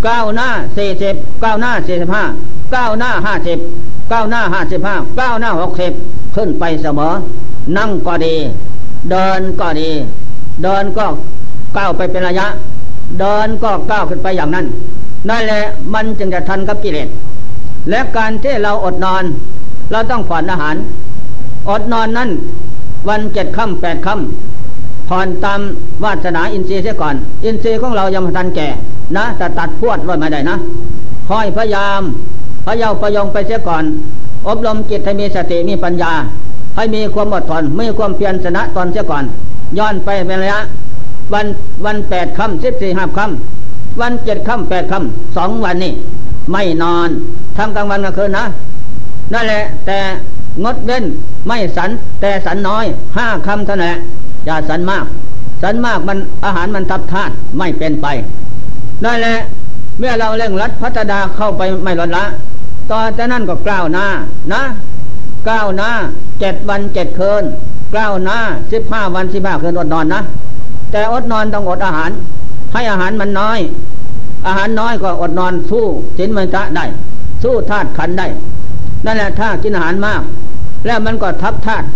[0.09, 1.15] ก้าวหน้าสี่สิบ
[1.45, 2.25] ก้าวหน้าสี่สิบห้า
[2.75, 3.59] ก้าวหน้าห้าสิบ
[4.13, 5.93] ก้าวหน้าห้าสิบห้าก้าวหน้าหกสิบ
[6.37, 7.13] ขึ้นไปเสมอ
[7.77, 8.35] นั่งก็ดี
[9.11, 9.91] เดินก็ดี
[10.63, 11.07] เดินก็
[11.77, 12.47] ก้าวไปเป็นระยะ
[13.21, 14.67] เดินก็ก้าวขึ้นไปอย่างนั้น
[15.29, 15.61] นั่นแหละ
[15.95, 17.09] มันจึงจะทันกับกิเลส
[17.91, 19.25] และการที่เราอดนอน
[19.91, 20.77] เราต้องผ่อนอาหาร
[21.71, 22.31] อดนอนนั้น
[23.09, 25.61] วันเจ็ดค่ำแปดค่ำผ่อนตาม
[26.05, 27.15] วาสนาอินทรีย์เสียก่อน
[27.45, 28.69] อินทรีย์ของเรายังทันแก่
[29.19, 30.57] นะแต่ตัดพวดไว้ไม่ได้นะ
[31.29, 32.03] คอยพยายาม
[32.67, 33.85] พยาประยงไปเสียก่อน
[34.49, 36.13] อบรมจิตให้มีสติมีปัญญา
[36.77, 39.25] ให้มีความอดทนมีความเพียรชนะตอนเสียก่อน
[39.79, 40.61] ย้อนไปเป็นระยะ
[41.33, 41.47] วัน
[41.85, 45.93] วันแปดค่ำสิบสี่ห้าค่ำวันเจ็ดค่ำแปดค่ำสองวันนี้
[46.53, 47.09] ไม่นอน
[47.57, 48.45] ทั้งกลางวันกลางคืนนะ
[49.33, 49.99] นั่นแหละ แต่
[50.65, 51.05] งดเว้น
[51.47, 52.85] ไม่สันแต่สันน้อย
[53.17, 53.95] ห้าคำเท่านั้น
[54.47, 55.05] อย่าสันมาก
[55.63, 58.07] สันมากมันอาหารมันทับทานไม่เป็นไป
[59.05, 59.37] นั่นแหละ
[59.99, 62.25] เมื่อเราเร่งรัดพัฒนาเข้าไปไม่ลดละ
[62.91, 64.07] ต่อจากนั้นก็กล้าวหน้า
[64.53, 64.63] นะ
[65.47, 65.91] กล้าวหน้า
[66.41, 67.45] เจ็ดวันเจ็ดคืน
[67.93, 68.39] กล้าวหน้า
[68.73, 70.21] สิบห้าวันสิบห้าคืนอดนอนนะ
[70.91, 72.11] แต่อดนอนต้องอดอาหาร
[72.73, 73.59] ให้อาหารมันน้อย
[74.47, 75.85] อาหารน้อยก็อดนอนสู้
[76.19, 76.85] สินมันจะได้
[77.43, 78.27] สู้ธาตุขันได้
[79.05, 80.23] นั่นแหละถ้ากินอาหารมาก
[80.87, 81.87] แล้วมันก็ทับธาตุ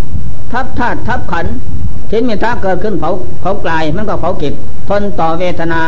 [0.52, 1.46] ทับธาตุทับขัน
[2.10, 4.54] สินมิทะเกิดขึ้นเผาเผากลายมันก็เผากิจ
[4.88, 5.80] ทนต่อเวทนา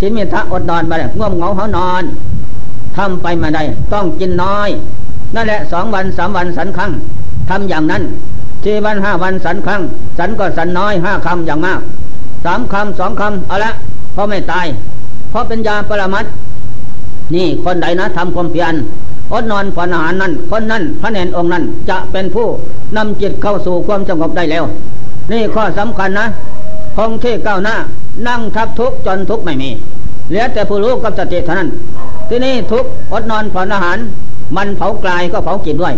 [0.00, 2.02] สินมิทะอดนอนมาแล้วง่วงเหงาเขานอน
[2.96, 4.68] ทำไปมาได้ต้องกินน้อย
[5.34, 6.90] นั่นแหละสองวันสามวันสันครั้ง
[7.50, 8.02] ทำอย่างนั้น
[8.64, 9.80] สี่วันห้าวันสันครั้ง
[10.18, 11.80] สันก็สันน้อยห้าคำอย่างมาก
[12.44, 13.70] สามคำสองคำเอาละ
[14.12, 14.66] เพราะไม่ตาย
[15.30, 16.24] เพราะเป็นยาปรมัต
[17.34, 18.74] นี่คนใดนะทำความเพียร
[19.32, 22.46] อดนอนฝันอาหารนั้น คนนั้นพระเนนองค์นั้นจะเป็นผู้
[22.96, 24.64] นำจิตเข้าสู่ความสงบได้แล้ว
[25.32, 26.26] นี่ข้อสำคัญนะ
[26.96, 27.74] คงที่ก้าวหน้า
[28.26, 29.70] นั่งทับทุกจนทุกไม่มี
[30.28, 31.70] เหลือแต่ผู้รู้กับสติเท่านั้น
[32.28, 33.98] ที่นี่ทุกอดนอนฝันอาหาร
[34.56, 35.94] มันเผากลายก็เผาจิตด้วย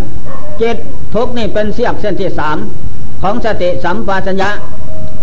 [0.61, 0.77] จิต
[1.15, 2.57] ทุกนี่เป็นเสียกเส้นที่สาม
[3.23, 4.51] ของสติสัมปชัญญะ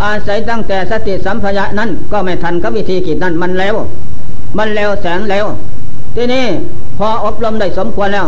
[0.04, 3.76] อาศัยตั้งแต่สติสัมปชัญญะนั้นก็ไม่ทันกับวิธีกิจนั้นมันแล้ว
[4.58, 5.46] มันแล้วแสงแล้ว
[6.16, 6.46] ที่นี่
[6.98, 8.28] พออบรมได้สมควรแล้ว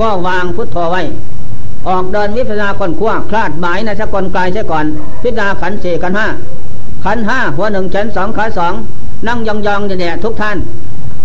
[0.00, 1.02] ก็วางพุทโธไว้
[1.88, 4.84] ออกเดินวิปัสสนาคนขั้วคลาดหมายในสกลกายใช่ก่อน
[5.22, 6.26] พิจารณาขันสี่ขันห้า
[7.06, 8.74] ขันห้าหัวหนึ่งแขนสองขาสอง
[9.26, 10.56] นั่งยองยองเนี่ยทุกท่าน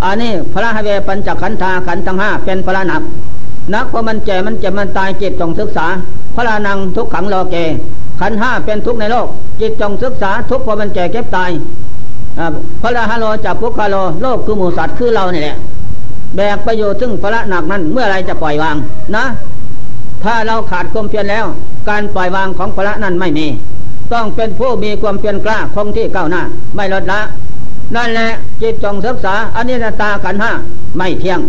[0.03, 3.01] อันนี้พระฮเวปัญจขันธาขันทั้งห้าเป็นพระหนัก
[3.73, 5.87] นักเพราะมันแก่มันเจ็บมันตายจิตจงศึกษา
[6.35, 7.55] พระนังทุกขังโลเก
[8.19, 9.27] ขันห้าเป็นทุกในโลก
[9.59, 11.51] จิตจงศึกษาทุกเพราะมันแก่เก็บตาย
[12.81, 15.57] พระราฮโลจับพุกคาโลโลกคือหมูสัตว์คือเราเนี่ยแหละ
[16.35, 18.75] แบกไปอยู่ซึ่งพระหนักนั้นเมื่อไรจะปล่อยวาง
[19.15, 19.25] นะ
[20.23, 21.45] ถ้าเราขาดความเพียรแล้ว
[21.89, 23.47] การปล่อยวางของพระนั้นไม่มี
[24.13, 26.41] ต้องเป็นผู้มีความเพียรกล้าคงที่ก้าวหน้า
[26.75, 27.19] ไม่ลดละ
[27.95, 28.27] นั่นแหละ
[28.61, 30.51] จิตจงศึกษาอันนี้ตาขันห้า
[30.97, 31.39] ไม่เที่ยง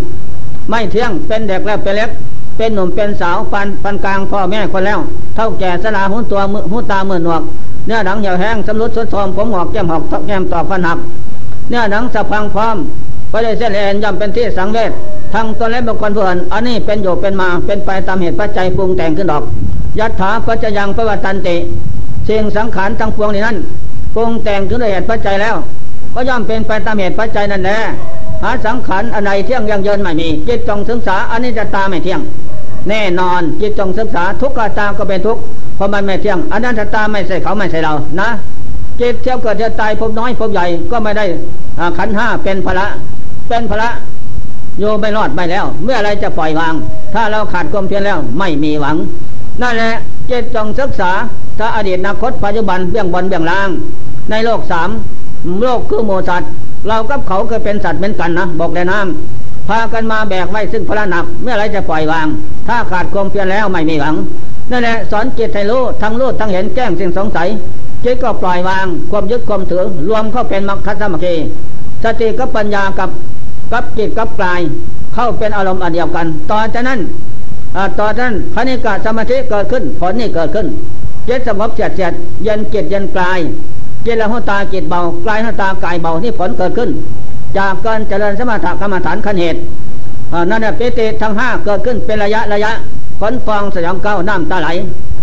[0.71, 2.11] ไม่เที่ยงเป็นเด็กแล้วเป็นเล็ก
[2.57, 4.99] เป็นหนุ่มเป็นสาวปันปันกลางพ่อแม่คนแล้ว
[5.35, 7.43] เท่าแก่สลาหุนตัวหูตาเมื่อหนวก
[7.87, 10.99] เนื้อหนังเหี่ยวแห้งสำรุดสุดทอมผมหอกแก้มหอกทับแก้มต่อฟันหัก
[11.69, 12.77] เนื้อหนังสะพังพร้อม
[13.31, 14.91] พระได้เส้นแอนย่อมเป็นที่สังเวช
[15.33, 19.43] ทางตัวเล็บบุคคลผู้อื่นอันนี้เป็นโยเป็นมาเป็นไปตามเหตุปัจจัยปรุงแต่งขึ้นดอก
[19.99, 21.57] ยัตถาปัจจยังประวัตันติ
[22.29, 23.57] สิ่งสังขารทั้งปวงนี้นั้น
[24.15, 25.57] ปรุงแต่งขึ้นด้วยเหตุปัจจัยแล้ว
[26.15, 27.79] ก็ย่อมเป็นไปตามเหตุปัจจัยนั่นแหละ
[28.43, 32.21] หาสังขารอะไรเที่ยงยังเยินไม่มี จิตจงศึกษาอันนี้จะตาไม่เที่ยง
[32.89, 35.43] แน่นอนจิตจงศึกษาทุกข์ตาก็เป็นทุกข์
[35.77, 38.29] เพราะมันไม่เที่ยงอันนั้นจะตาไม่ใช่เขาไม่ใช่เรานะ
[39.01, 41.25] จิตเที่ยวเกิดจะตายพบน้อยพบใหญ่ก็ไม่ได้
[41.99, 42.87] ขันห้าเป็นพระ
[43.49, 43.89] เป็นพระ
[44.79, 46.75] โยไม่รอดไปแล้ว เมื่อไรจะปล่อยวาง
[47.15, 48.97] ถ้าเราขาดความเพียรแล้วไม่มีหวัง
[49.61, 49.93] นั่นแหละ
[50.29, 51.11] เจตจงศึกษา
[51.59, 53.69] ถ้าอดีตอนาคตปัจจุบันเบื้องบนเบื้องล่าง
[54.31, 54.91] ในโลกสาม
[55.63, 56.43] โลกคือโมสัต
[56.89, 62.27] เรากับเขาเคยเป็นสัตว์เหมือนกันนะบอกแต่น้ำพากันมาแบกไว้ซึ่งพระหนักเมื่อไรจะปล่อยวาง
[62.69, 64.15] ถ้าขาดความเพียรแล้วไม่มีหวัง
[64.71, 67.49] นั่นแหละสอนจิตให้รู้ทั้งรู้ทั้งเห็นแก้งสิ่งสงสัย
[68.05, 71.35] จิตก็ปล่อยวาง ความยึดความถือรวมเข้าเป็นมรรคสมัคคี
[72.05, 73.11] สติกับปัญญากับ
[73.73, 74.61] กับจิตกับกาย
[75.15, 77.01] เข้าเป็นอารมณ์อันเดียวกันต่อจากนั้น
[77.99, 80.67] ต่อจากนั้นพระนิกาสมาธิเกิดขึ้น ผลนี่เกิดขึ้น
[81.27, 83.41] เจิตสงบเฉียดเฉียดเย็นจิตเย็นกาย
[84.03, 86.91] เจริญหัวตาจิตเบากลายหัวตากายเบานี่ผลเกิดขึ้น
[87.59, 89.59] จากการเจริญสมถกรรมฐานขันเหตุ
[90.51, 92.73] นั่นแหละปิติทั้งห้าเกิดขึ้นเป็นระยะระยะ
[93.21, 94.69] ฝนฟองสยองเก้าน้ำตาไหล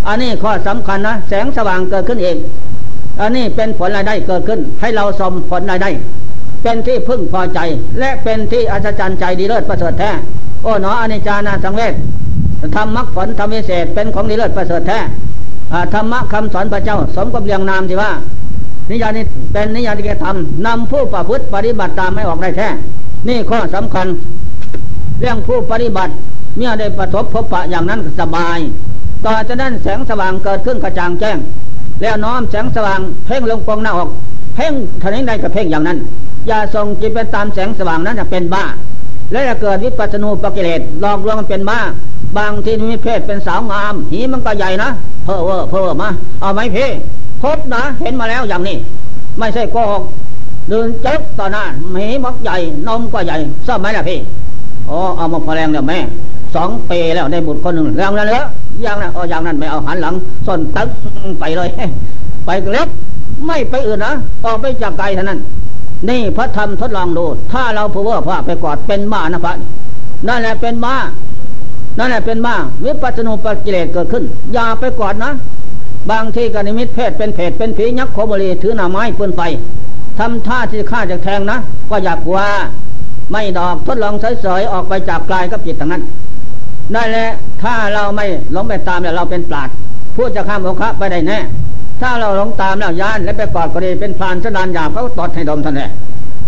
[0.08, 2.36] อันนี้ข้อสำคัญนะแสงสว่างเกิดขึ้นเอง
[3.22, 5.90] อันนี้เป็นผลรายได้เกิดขึ้น ให้เราสมผลรายได้
[6.64, 7.60] เป็นที่พึ่งพอใจ
[8.00, 10.12] และเป็นที่อัศจรรย์ใจดีเลิศประเสริฐแท้
[10.64, 11.94] โอ้หนออนิจจานาสังเวช
[12.76, 15.00] ทำมรรคผลทำวิเศษเป็นของดีเลิศประเสริฐแท้
[15.94, 18.12] ธรรมะคำสอนพระเจ้า สมกับเรียงนามที่ว่า
[18.90, 22.68] นิยานิเป็นนิยานิเกธรรมนำผู้ประพฤติปฏิบัติตามไม่ออกได้แท้
[23.28, 24.08] นี่ข้อสำคัญ
[25.20, 26.14] เรื่องผู้ปฏิบัติ
[26.58, 28.60] เมื่อได้ประทบพบปะอย่างนั้นสบาย
[29.26, 31.38] ต่อจากนั้นแสงสว่างเกิดขึ้นกระจ่างแจ้ง
[32.02, 34.10] แล้วน้อมแสงสว่างเพ่งลงปองหน้าออก
[34.56, 35.98] เพ่งทนี้ใดกับเพ่งอย่างนั้น
[36.48, 38.64] อย่าส่งจิตไปตามแสงสว่างนั้นจะเป็นบ้า
[39.32, 41.80] และจะเกิดวิปัสสนูปกิเลสหลอกลวงมันเป็นบ้า
[42.38, 44.90] บางที่มีเพศเป็นสาวงาม หีมันก็ใหญ่นะ
[45.26, 46.10] เพ้อเวอเพ้อมา
[46.42, 46.90] เอาไหมพี่
[47.42, 48.78] พบนะเห็นมาแล้วอย่างนี้
[49.40, 50.04] ไม่ใช่โกหก
[50.70, 54.20] เดินเจ๊กต่อหน้าหีมักใหญ่นมก็ใหญ่ทราบไหมล่ะพี่
[54.90, 56.00] อ๋อเอามาพอแรงแล้วแม่
[56.56, 58.44] สองปีแล้วได้บุตรคนหนึ่งแรงนั้นเลย
[58.84, 60.16] อย่างนั้นอ๋ออย่างนั้นไม่เอาหันหลัง
[60.48, 60.90] ส้นตึ๊ก
[61.40, 61.70] ไปเลย
[62.46, 62.88] ไปเล็ก
[63.46, 64.14] ไม่ไปอื่นนะ
[64.46, 65.40] ออกไปจากไกลเท่านั้น
[66.10, 69.54] นี่พระธรรมทดลองดู ถ้าเราพูดว่าพระไปกอดเป็นบ้านะพระ
[70.28, 70.96] นั่นแหละเป็นบ้า
[72.00, 75.32] นั่นแหละเป็นบ้าวิปัสสนูปกิเลสเกิดขึ้น อย่าไปกอดนะ
[76.10, 79.42] บางที่กนิมิตเพศเป็นเพศเป็นผียักษ์โคบรีถือหน้าไม้ปืนไฟ
[80.18, 81.58] ทำท่าที่ฆ่าจะแทงนะ
[81.90, 82.40] ก็อยากกลัว
[83.32, 86.04] ไม่ดอกทดลองเสยๆออกไปจากกลายกับจิตทางนั้น
[86.96, 87.30] นั่นแหละ
[87.62, 89.70] ถ้าเราไม่หลงไปตามแล้วเราเป็นปราด
[90.16, 91.40] พูดจะข้ามโมฆะไปได้แน่
[92.02, 95.90] ถ้าเราหลงตามแล้วย่านและไปกอดก็ดีเป็นพรานชนานยาเขาตอดให้ดมท่านแหละ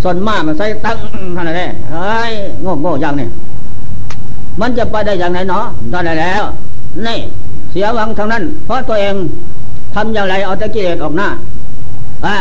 [0.04, 0.98] ส่วนมากมันใส่ตั้ง
[1.36, 3.28] ท่านแหละเฮ้ยโง่โง่อย่างนี้
[4.60, 6.44] มันจะไปได้อย่างไรเนาะท่านแล้ว
[7.06, 7.20] นี่
[7.72, 9.16] เสียหวังทางนั้น เพราะตัวเอง
[9.96, 11.28] ทำอย่างไรเอาตะกี้เอกออกหน้า
[12.26, 12.36] อ่า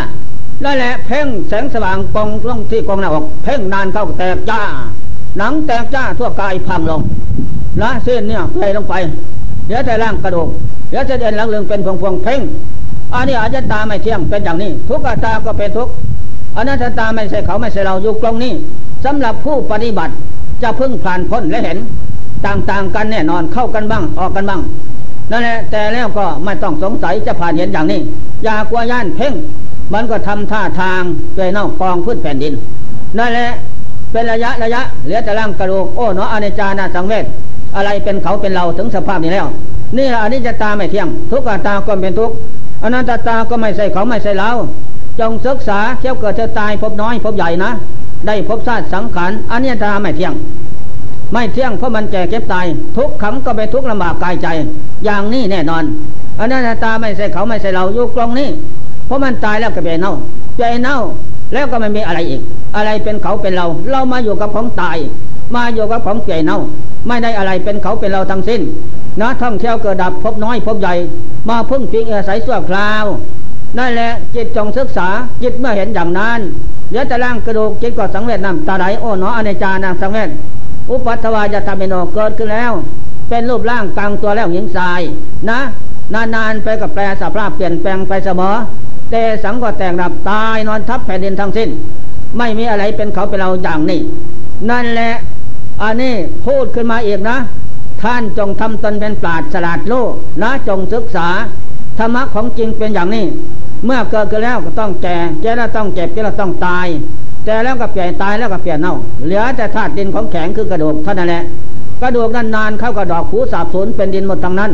[0.65, 4.61] นั่นแหละเพ่งแสงสว่างกองลงที่กองหน้าอก เพ่งนานเข้าแตกจ้า
[5.39, 7.01] หนังแตกจ้าทั่วกายพังลง
[7.83, 8.95] ละเส้นเนี่ยไปลงไป
[9.67, 10.49] เดี๋ยวแต่ร่างกระดูก
[10.91, 12.41] เดี๋ยวจะเดินหลังเรืองเป็นพวงพวงเพ่ง
[13.15, 15.89] อันนี้อาจจะตาไม่เที่ยงเป็นอย่างนี้ ทุกตาก็เป็นทุก
[16.57, 18.53] อนัตตาไม่ใช่เขาไม่ใช่เราอยู่กลงนี้
[19.05, 20.13] สำหรับผู้ปฏิบัติ
[20.63, 21.79] จะพึ่งผ่านพ้นและเห็น
[22.47, 24.61] ต่างๆกันแน่นอนเข้ากันบ้างออกกันบ้าง
[25.31, 28.01] นั่นแหละแต่แล้วก็ไม่ต้องสงสัยจะผ่านเห็นอย่างนี้
[28.45, 29.35] อย่ากลัวย่านเพ่ง
[29.93, 31.03] มันก็ทำท่าทาง
[31.35, 32.53] เกยเน่ากองพื้นแผ่นดิน
[33.19, 33.51] นั่นแหละ
[34.13, 37.25] เป็นระยะระยะเหลือแต่ร่างกระดูกโอ้เนาะอเนจานาสังเวช
[37.77, 39.47] อะไรเป็นเขาเป็นเราถึงสภาพนี้แล้ว
[39.97, 42.31] นี่แหละอนิจจตาไม่เที่ยง ทุกตาก็เป็นทุก
[42.83, 44.51] อนันตตาก็ไม่ใช่เขาไม่ใช่เรา
[45.21, 47.71] จงศึกษาเที่ยวเกิดเที่ยวตายพบน้อยพบใหญ่นะ
[48.27, 50.35] ได้พบชาติสังขารอันนี้ตาไม่เที่ยง
[51.33, 54.49] ไม่เที่ยงเพราะมันแก่เก็บตาย ทุกขังก็ไปทุกลำบากกายใจ
[55.05, 55.85] อย่างนี้แน่นอน
[56.39, 58.49] อันนั้นตาไม่ใช่เขาไม่ใช่เราอยู่กลงนี้
[59.07, 60.15] เพราะมันตายแล้วก็เปเน่า
[60.57, 60.99] เปเน่า
[61.53, 62.41] แล้วก็ไม่มีอะไรอีก
[62.77, 64.99] อะไรเป็นเขาเป็นเรา เรามาอยู่กับของตาย
[65.55, 66.59] มาอยู่กับของเปเน่า
[67.07, 68.61] ไม่ได้อะไรเป็นเขาเป็นเราทั้งสิ้น
[69.21, 70.95] นะท่องเที่ยวเกิดดับพบน้อยพบใหญ่
[71.49, 73.05] มาพึ่งพิงอาศัยสั่วคราว
[73.79, 75.09] นั่นแหละจิตจงศึกษา
[75.43, 76.41] จิตเมื่อเห็นอย่างนั้น
[76.91, 80.31] เดี๋ยวจะล่างกระดูกจิตก็สังเวชนำตาไหลโอ้หนออเนจานางสังเวช
[80.91, 82.73] อุปัตวายะตาเมโนเกิดขึ้นแล้ว
[83.29, 85.01] เป็นรูปร่างกลางตัวแล้วหญิงชาย
[85.51, 85.59] นะ
[86.15, 88.55] นานๆไปกับแปรสภาพเปลี่ยนแปลงไปเสมอ
[89.11, 91.69] เตสังก็แตกดับตายนอนทับแผ่นดินทั้งสิ้น
[92.39, 94.01] ไม่มีอะไรเป็นเขาเป็นเราอย่างนี้
[94.71, 95.13] นั่นแหละ
[95.83, 96.15] อันนี้
[96.47, 97.39] พูดขึ้นมาอีกนะ
[98.03, 101.29] ท่านจงทำตนเป็นปราดฉลาดโลกนะจงศึกษา
[102.01, 103.25] ธรรมะของจริงเป็นอย่างนี้
[103.85, 106.87] เมื่อเกิดขึ้นแล้วก็ต้องแก่แก่แล้วต้องเจ็บแก่แล้วต้องตาย
[107.45, 111.43] แต่แล้วก็เปลี่ยนตายแล้วก็เปลี่ยนเน่า เหลือแต่ธาตุดินของแข็งคือกระดูกเท่านั้นแหละ
[112.03, 114.73] กระดูกนั้นนานเข้ากับดอกผูสาบสูญเป็นดินหมดทั้งนั้น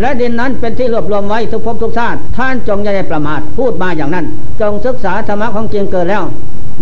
[0.00, 4.24] และดินนั้นเป็นที่รวบรวมไว้ทุกภพทุกชาติท่านจงอย่าได้ประมาทพูดมาอย่างนั้น
[4.60, 6.22] จงศึกษาธรรมะของจริงเกิดแล้ว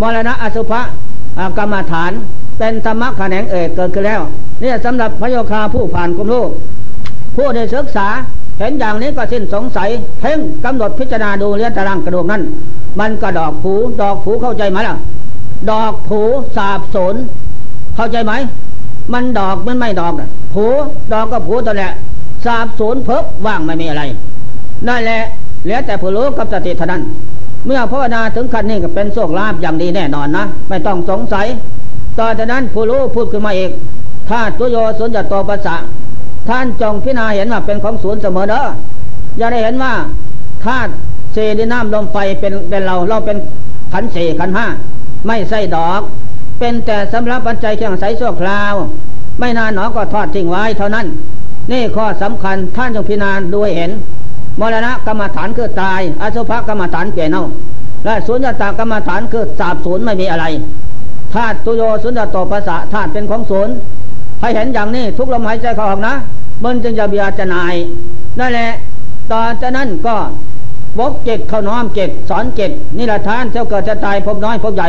[0.01, 0.81] มรณะอสุภะ
[1.59, 2.13] กรรมฐาน
[2.59, 4.21] เป็นธรรมะแขนงเอกเกิดขึ้นแล้ว
[4.63, 6.51] นี่สำหรับพระโยคาผู้ผ่านกุมลูก
[7.37, 8.07] ผู้ได้ศึกษา
[8.59, 9.89] เห็นอย่างนี้ก็สิ้นสงสัย
[10.21, 12.43] เพ่งกำหนดพิจารณาดูเลี้ยตารางกระดูกนั้น
[13.01, 14.97] มันก็ดอกผูดอกผูเข้าใจไหมล่ะ
[15.71, 16.21] ดอกผู
[16.57, 17.15] สาบสน
[17.97, 18.33] เข้าใจไหม
[19.13, 20.13] มันดอกมันไม่ดอก
[20.55, 20.65] ผู
[21.13, 21.93] ดอกก็ผูตัวแหละ
[22.45, 24.03] สาบสนเพิบว่างไม่มีอะไร
[24.89, 25.21] นั่นแหละ
[25.63, 27.03] เหลือแต่ผู้รู้กับสติเท่านั้น
[27.67, 31.47] เมื่อภาวนาถึงขั้นนี้ก็เป็นโชคลาภอย่างดีแน่นอนนะ ไม่ต้องสงสัย
[32.19, 33.71] ตอจากนั้นผู้รู้พูดขึ้นมาเอีก
[34.29, 35.77] ถ้าตุโยสุญญตโตปัสสะ
[36.49, 38.65] ท่านจงพิจารณาเห็นว่าเป็นของศูนย์เสมอเด้อ
[39.39, 39.93] อย่าได้เห็นว่า
[40.65, 40.93] ธาตุ
[41.33, 43.37] เศดิน้ำลมไฟเป็นเป็นเราเราเป็น
[43.93, 44.67] ขันสี่ขันห้า
[45.27, 46.01] ไม่ใส่ดอก
[46.59, 48.75] เป็นแต่สำหรับปัจจัยเครื่องใสชั่วคราว
[49.39, 51.07] ไม่นานหนอก็ทอดทิ้งไว้เท่านั้น
[51.73, 53.91] นี่ข้อสำคัญท่านจงพิจารณาดูเห็น
[54.61, 57.45] มรณะกรรมฐานคือตาย อสุภกรรมฐานเปลี่ยนเอา
[58.05, 60.45] และสุญญตากรรมฐานคือสาบศูนย์ไม่มีอะไร
[61.35, 63.75] ธาตุตุโยสุญญโตภาษาธาตุเป็นของศูนย์
[64.41, 66.15] ให้เห็นอย่างนี้ทุกลมหายใจเข้าออกนะ
[66.65, 67.75] มันจึงจะเบียจะนาย
[68.39, 68.71] นั่นแหละ
[69.33, 70.17] ต่อจากนั้นก็
[70.99, 74.89] วกเจ็ดเข้าน้อมเจ็ดสอนเจ็ดนี่แหละทานเท่าเกิดจะตายพบน้อยพบใหญ่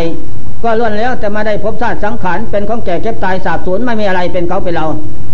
[0.64, 4.88] ก็ล้วนแล้วแต่มาได้พบชาติสังขารเป็นของแก่เก็บตายสาบสูญไม่มีอะไรเป็นเขาเป็นเรา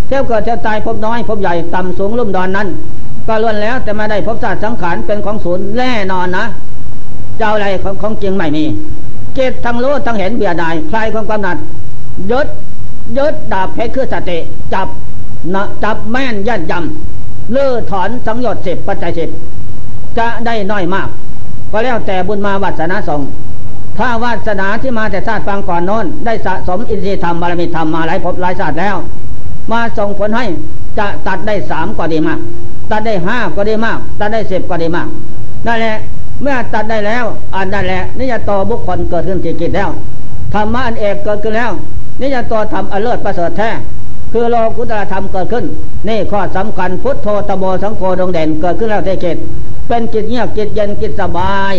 [0.08, 2.68] เท่าเกิดจะตายพบน้อยพบใหญ่ต่ำสูงลุ่มดอนนั้น
[3.28, 6.46] ก็ล้วนแล้วแต่มาได้พบชาติสังขารเป็นของศูนย์แน่นอนนะ
[7.38, 8.66] เจ้าอะไรของของจริงไม่มี
[9.36, 11.58] เจตทั้งรู้ทั้งเห็นเบียดายคลายความกำหนัด
[12.32, 12.48] ยศ
[13.18, 14.38] ยึดดาบเพชรคือสติ
[14.74, 14.88] จับ
[15.54, 19.30] นะจับแม่นยัดยำเลื่อถอนสังยชน์สิบปัจจัยสิบ
[20.18, 21.08] จะได้น้อยมาก
[21.72, 23.22] ก็แล้วแต่บุญมาวาสนาสง
[23.98, 28.96] ถ้าวาสนาที่มาแต่ชาติฟังก่อนโน้น ได้สะสมอินทรีย์ธรรมบารมีธรรมมาหลายภพหลายชาติแล้ว
[29.72, 30.46] มาส่งผลให้
[30.98, 32.40] จะตัดได้สามก็ดีมาก
[32.92, 35.08] ตัดได้ห้าก็ดีมาก ตัดได้สิบก็ดีมาก
[35.66, 35.96] นั่นแหละ
[36.42, 39.90] เมื่อตัดได้แล้วอันนั่นแหละนิยตโตบุคคลเกิดขึ้นจิตจิตแล้ว
[40.54, 41.72] ธรรมะอันเอกเกิดขึ้นแล้ว
[42.22, 43.70] นิยตัวธรรมอเลิศประเสริฐแท้
[44.32, 45.66] คือโลกุตรธรรมเกิดขึ้น
[46.08, 49.38] นี่ข้อสำคัญพุทโธตโมสังโฆดงเด่นเกิดขึ้นแล้วเทเกต
[49.88, 51.74] เป็นจิตเงียบจิตเย็นจิตสบาย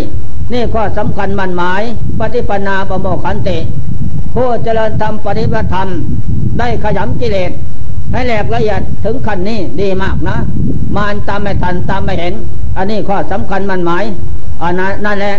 [0.53, 1.83] นี่ข้อสำคัญมันหมาย
[2.19, 3.59] ปฏิปนาประโมขันติ
[4.35, 5.89] ผู้เจริญธรรมปฏิบัติธรรม
[6.59, 7.53] ได้ขยำกิเลส
[8.13, 10.37] ให้แหลกละเอียดถึงขั้นนี้ดีมากนะ
[10.97, 12.35] มานตามไม่ทันตามไม่เห็น
[12.77, 14.05] อันนี้ข้อสำคัญมันหมาย
[14.63, 14.73] อัน
[15.05, 15.37] นั่นแหละ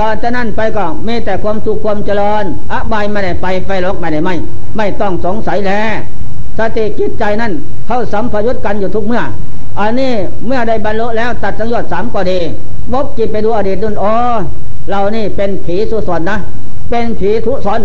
[0.00, 4.34] ต่อจากนั้นไปก็มีแต่ความสุขความเจริญอบายไม่ได้ไปไฟลกไม่ได้ไม่
[4.76, 5.94] ไม่ต้องสงสัยแล้ว
[6.58, 7.52] สติจิตใจนั่น
[7.86, 9.22] เข้าสัมพยุตกันอยู่ทุกเมื่อ
[9.80, 10.12] อันนี้
[10.46, 12.38] เมื่อได้บรรลุแล้วตัดสังยชน์สามก็ดี
[12.92, 14.14] วกจิตไปดูอดีตดุนอ๋อ
[14.90, 16.38] เรานี่เป็นผีสุสนนะ
[16.90, 17.80] เป็นผีทุสน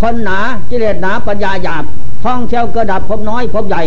[0.00, 0.38] คนหนา
[0.70, 1.84] กิเลสหนาปัญญาหยาบ
[2.24, 3.82] ท่องเที่ยวกระดับพบน้อยพบใหญ่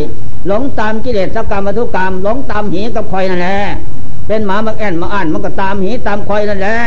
[0.48, 3.58] หลงตามกิเลสสกรรมวัตถุกรรมหลงตามหีกับคอยนั่นแหละ
[4.28, 6.78] เป็นหมามาแอนมาอ่านมันก็ตามหีตามคอยนั่นแหละ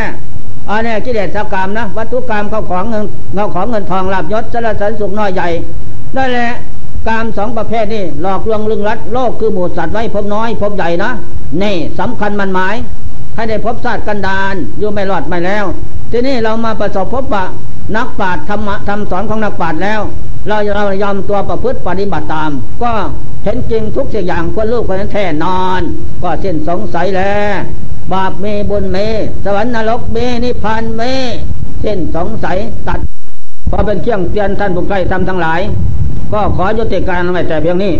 [0.71, 5.49] อันนี้กิเลสกรรมนะวัตถุกรรมเขาของเงินเขาของเงินทองลาบยศสารสันสุขน้อยใหญ่
[6.17, 6.51] นั่นแหละ
[7.09, 11.11] กรรมสองประเภทนี่หลอกลวงลึงรัดโลกคือหมูสัตว์ไว้พบน้อยพบใหญ่นะ
[11.63, 12.77] นี่สำคัญมันหมาย
[13.35, 15.65] ให้ได้พบชาติกันดานอยู่ไม่รอดไม่แล้ว
[16.13, 17.45] ทีนี้เรามาประสบพบปะ
[17.97, 20.01] นักปราชญ์ธรรมะธรรมสอนของนักปราชญ์แล้ว
[20.49, 22.51] เราเรายอมตัวประพฤติปฏิบัติตาม
[22.83, 22.91] ก็
[23.45, 25.81] เห็นจริงทุกสิ่งอย่างควรลูกควรนั้นแท้นอน
[26.23, 27.55] ก็สิ้นสงสัยแล้ว
[28.13, 28.99] บาปเมบุญเม
[29.45, 31.03] สวรรค์นรกเมนิพพานเม
[31.81, 33.01] เส้นสงสัยตัด
[33.71, 35.61] พอเป็นเครื่องเตือนท่านผู้ใกล้ทำทั้งหลาย
[36.33, 37.93] ก็ขอยุติการไว้แต่เพียงนี้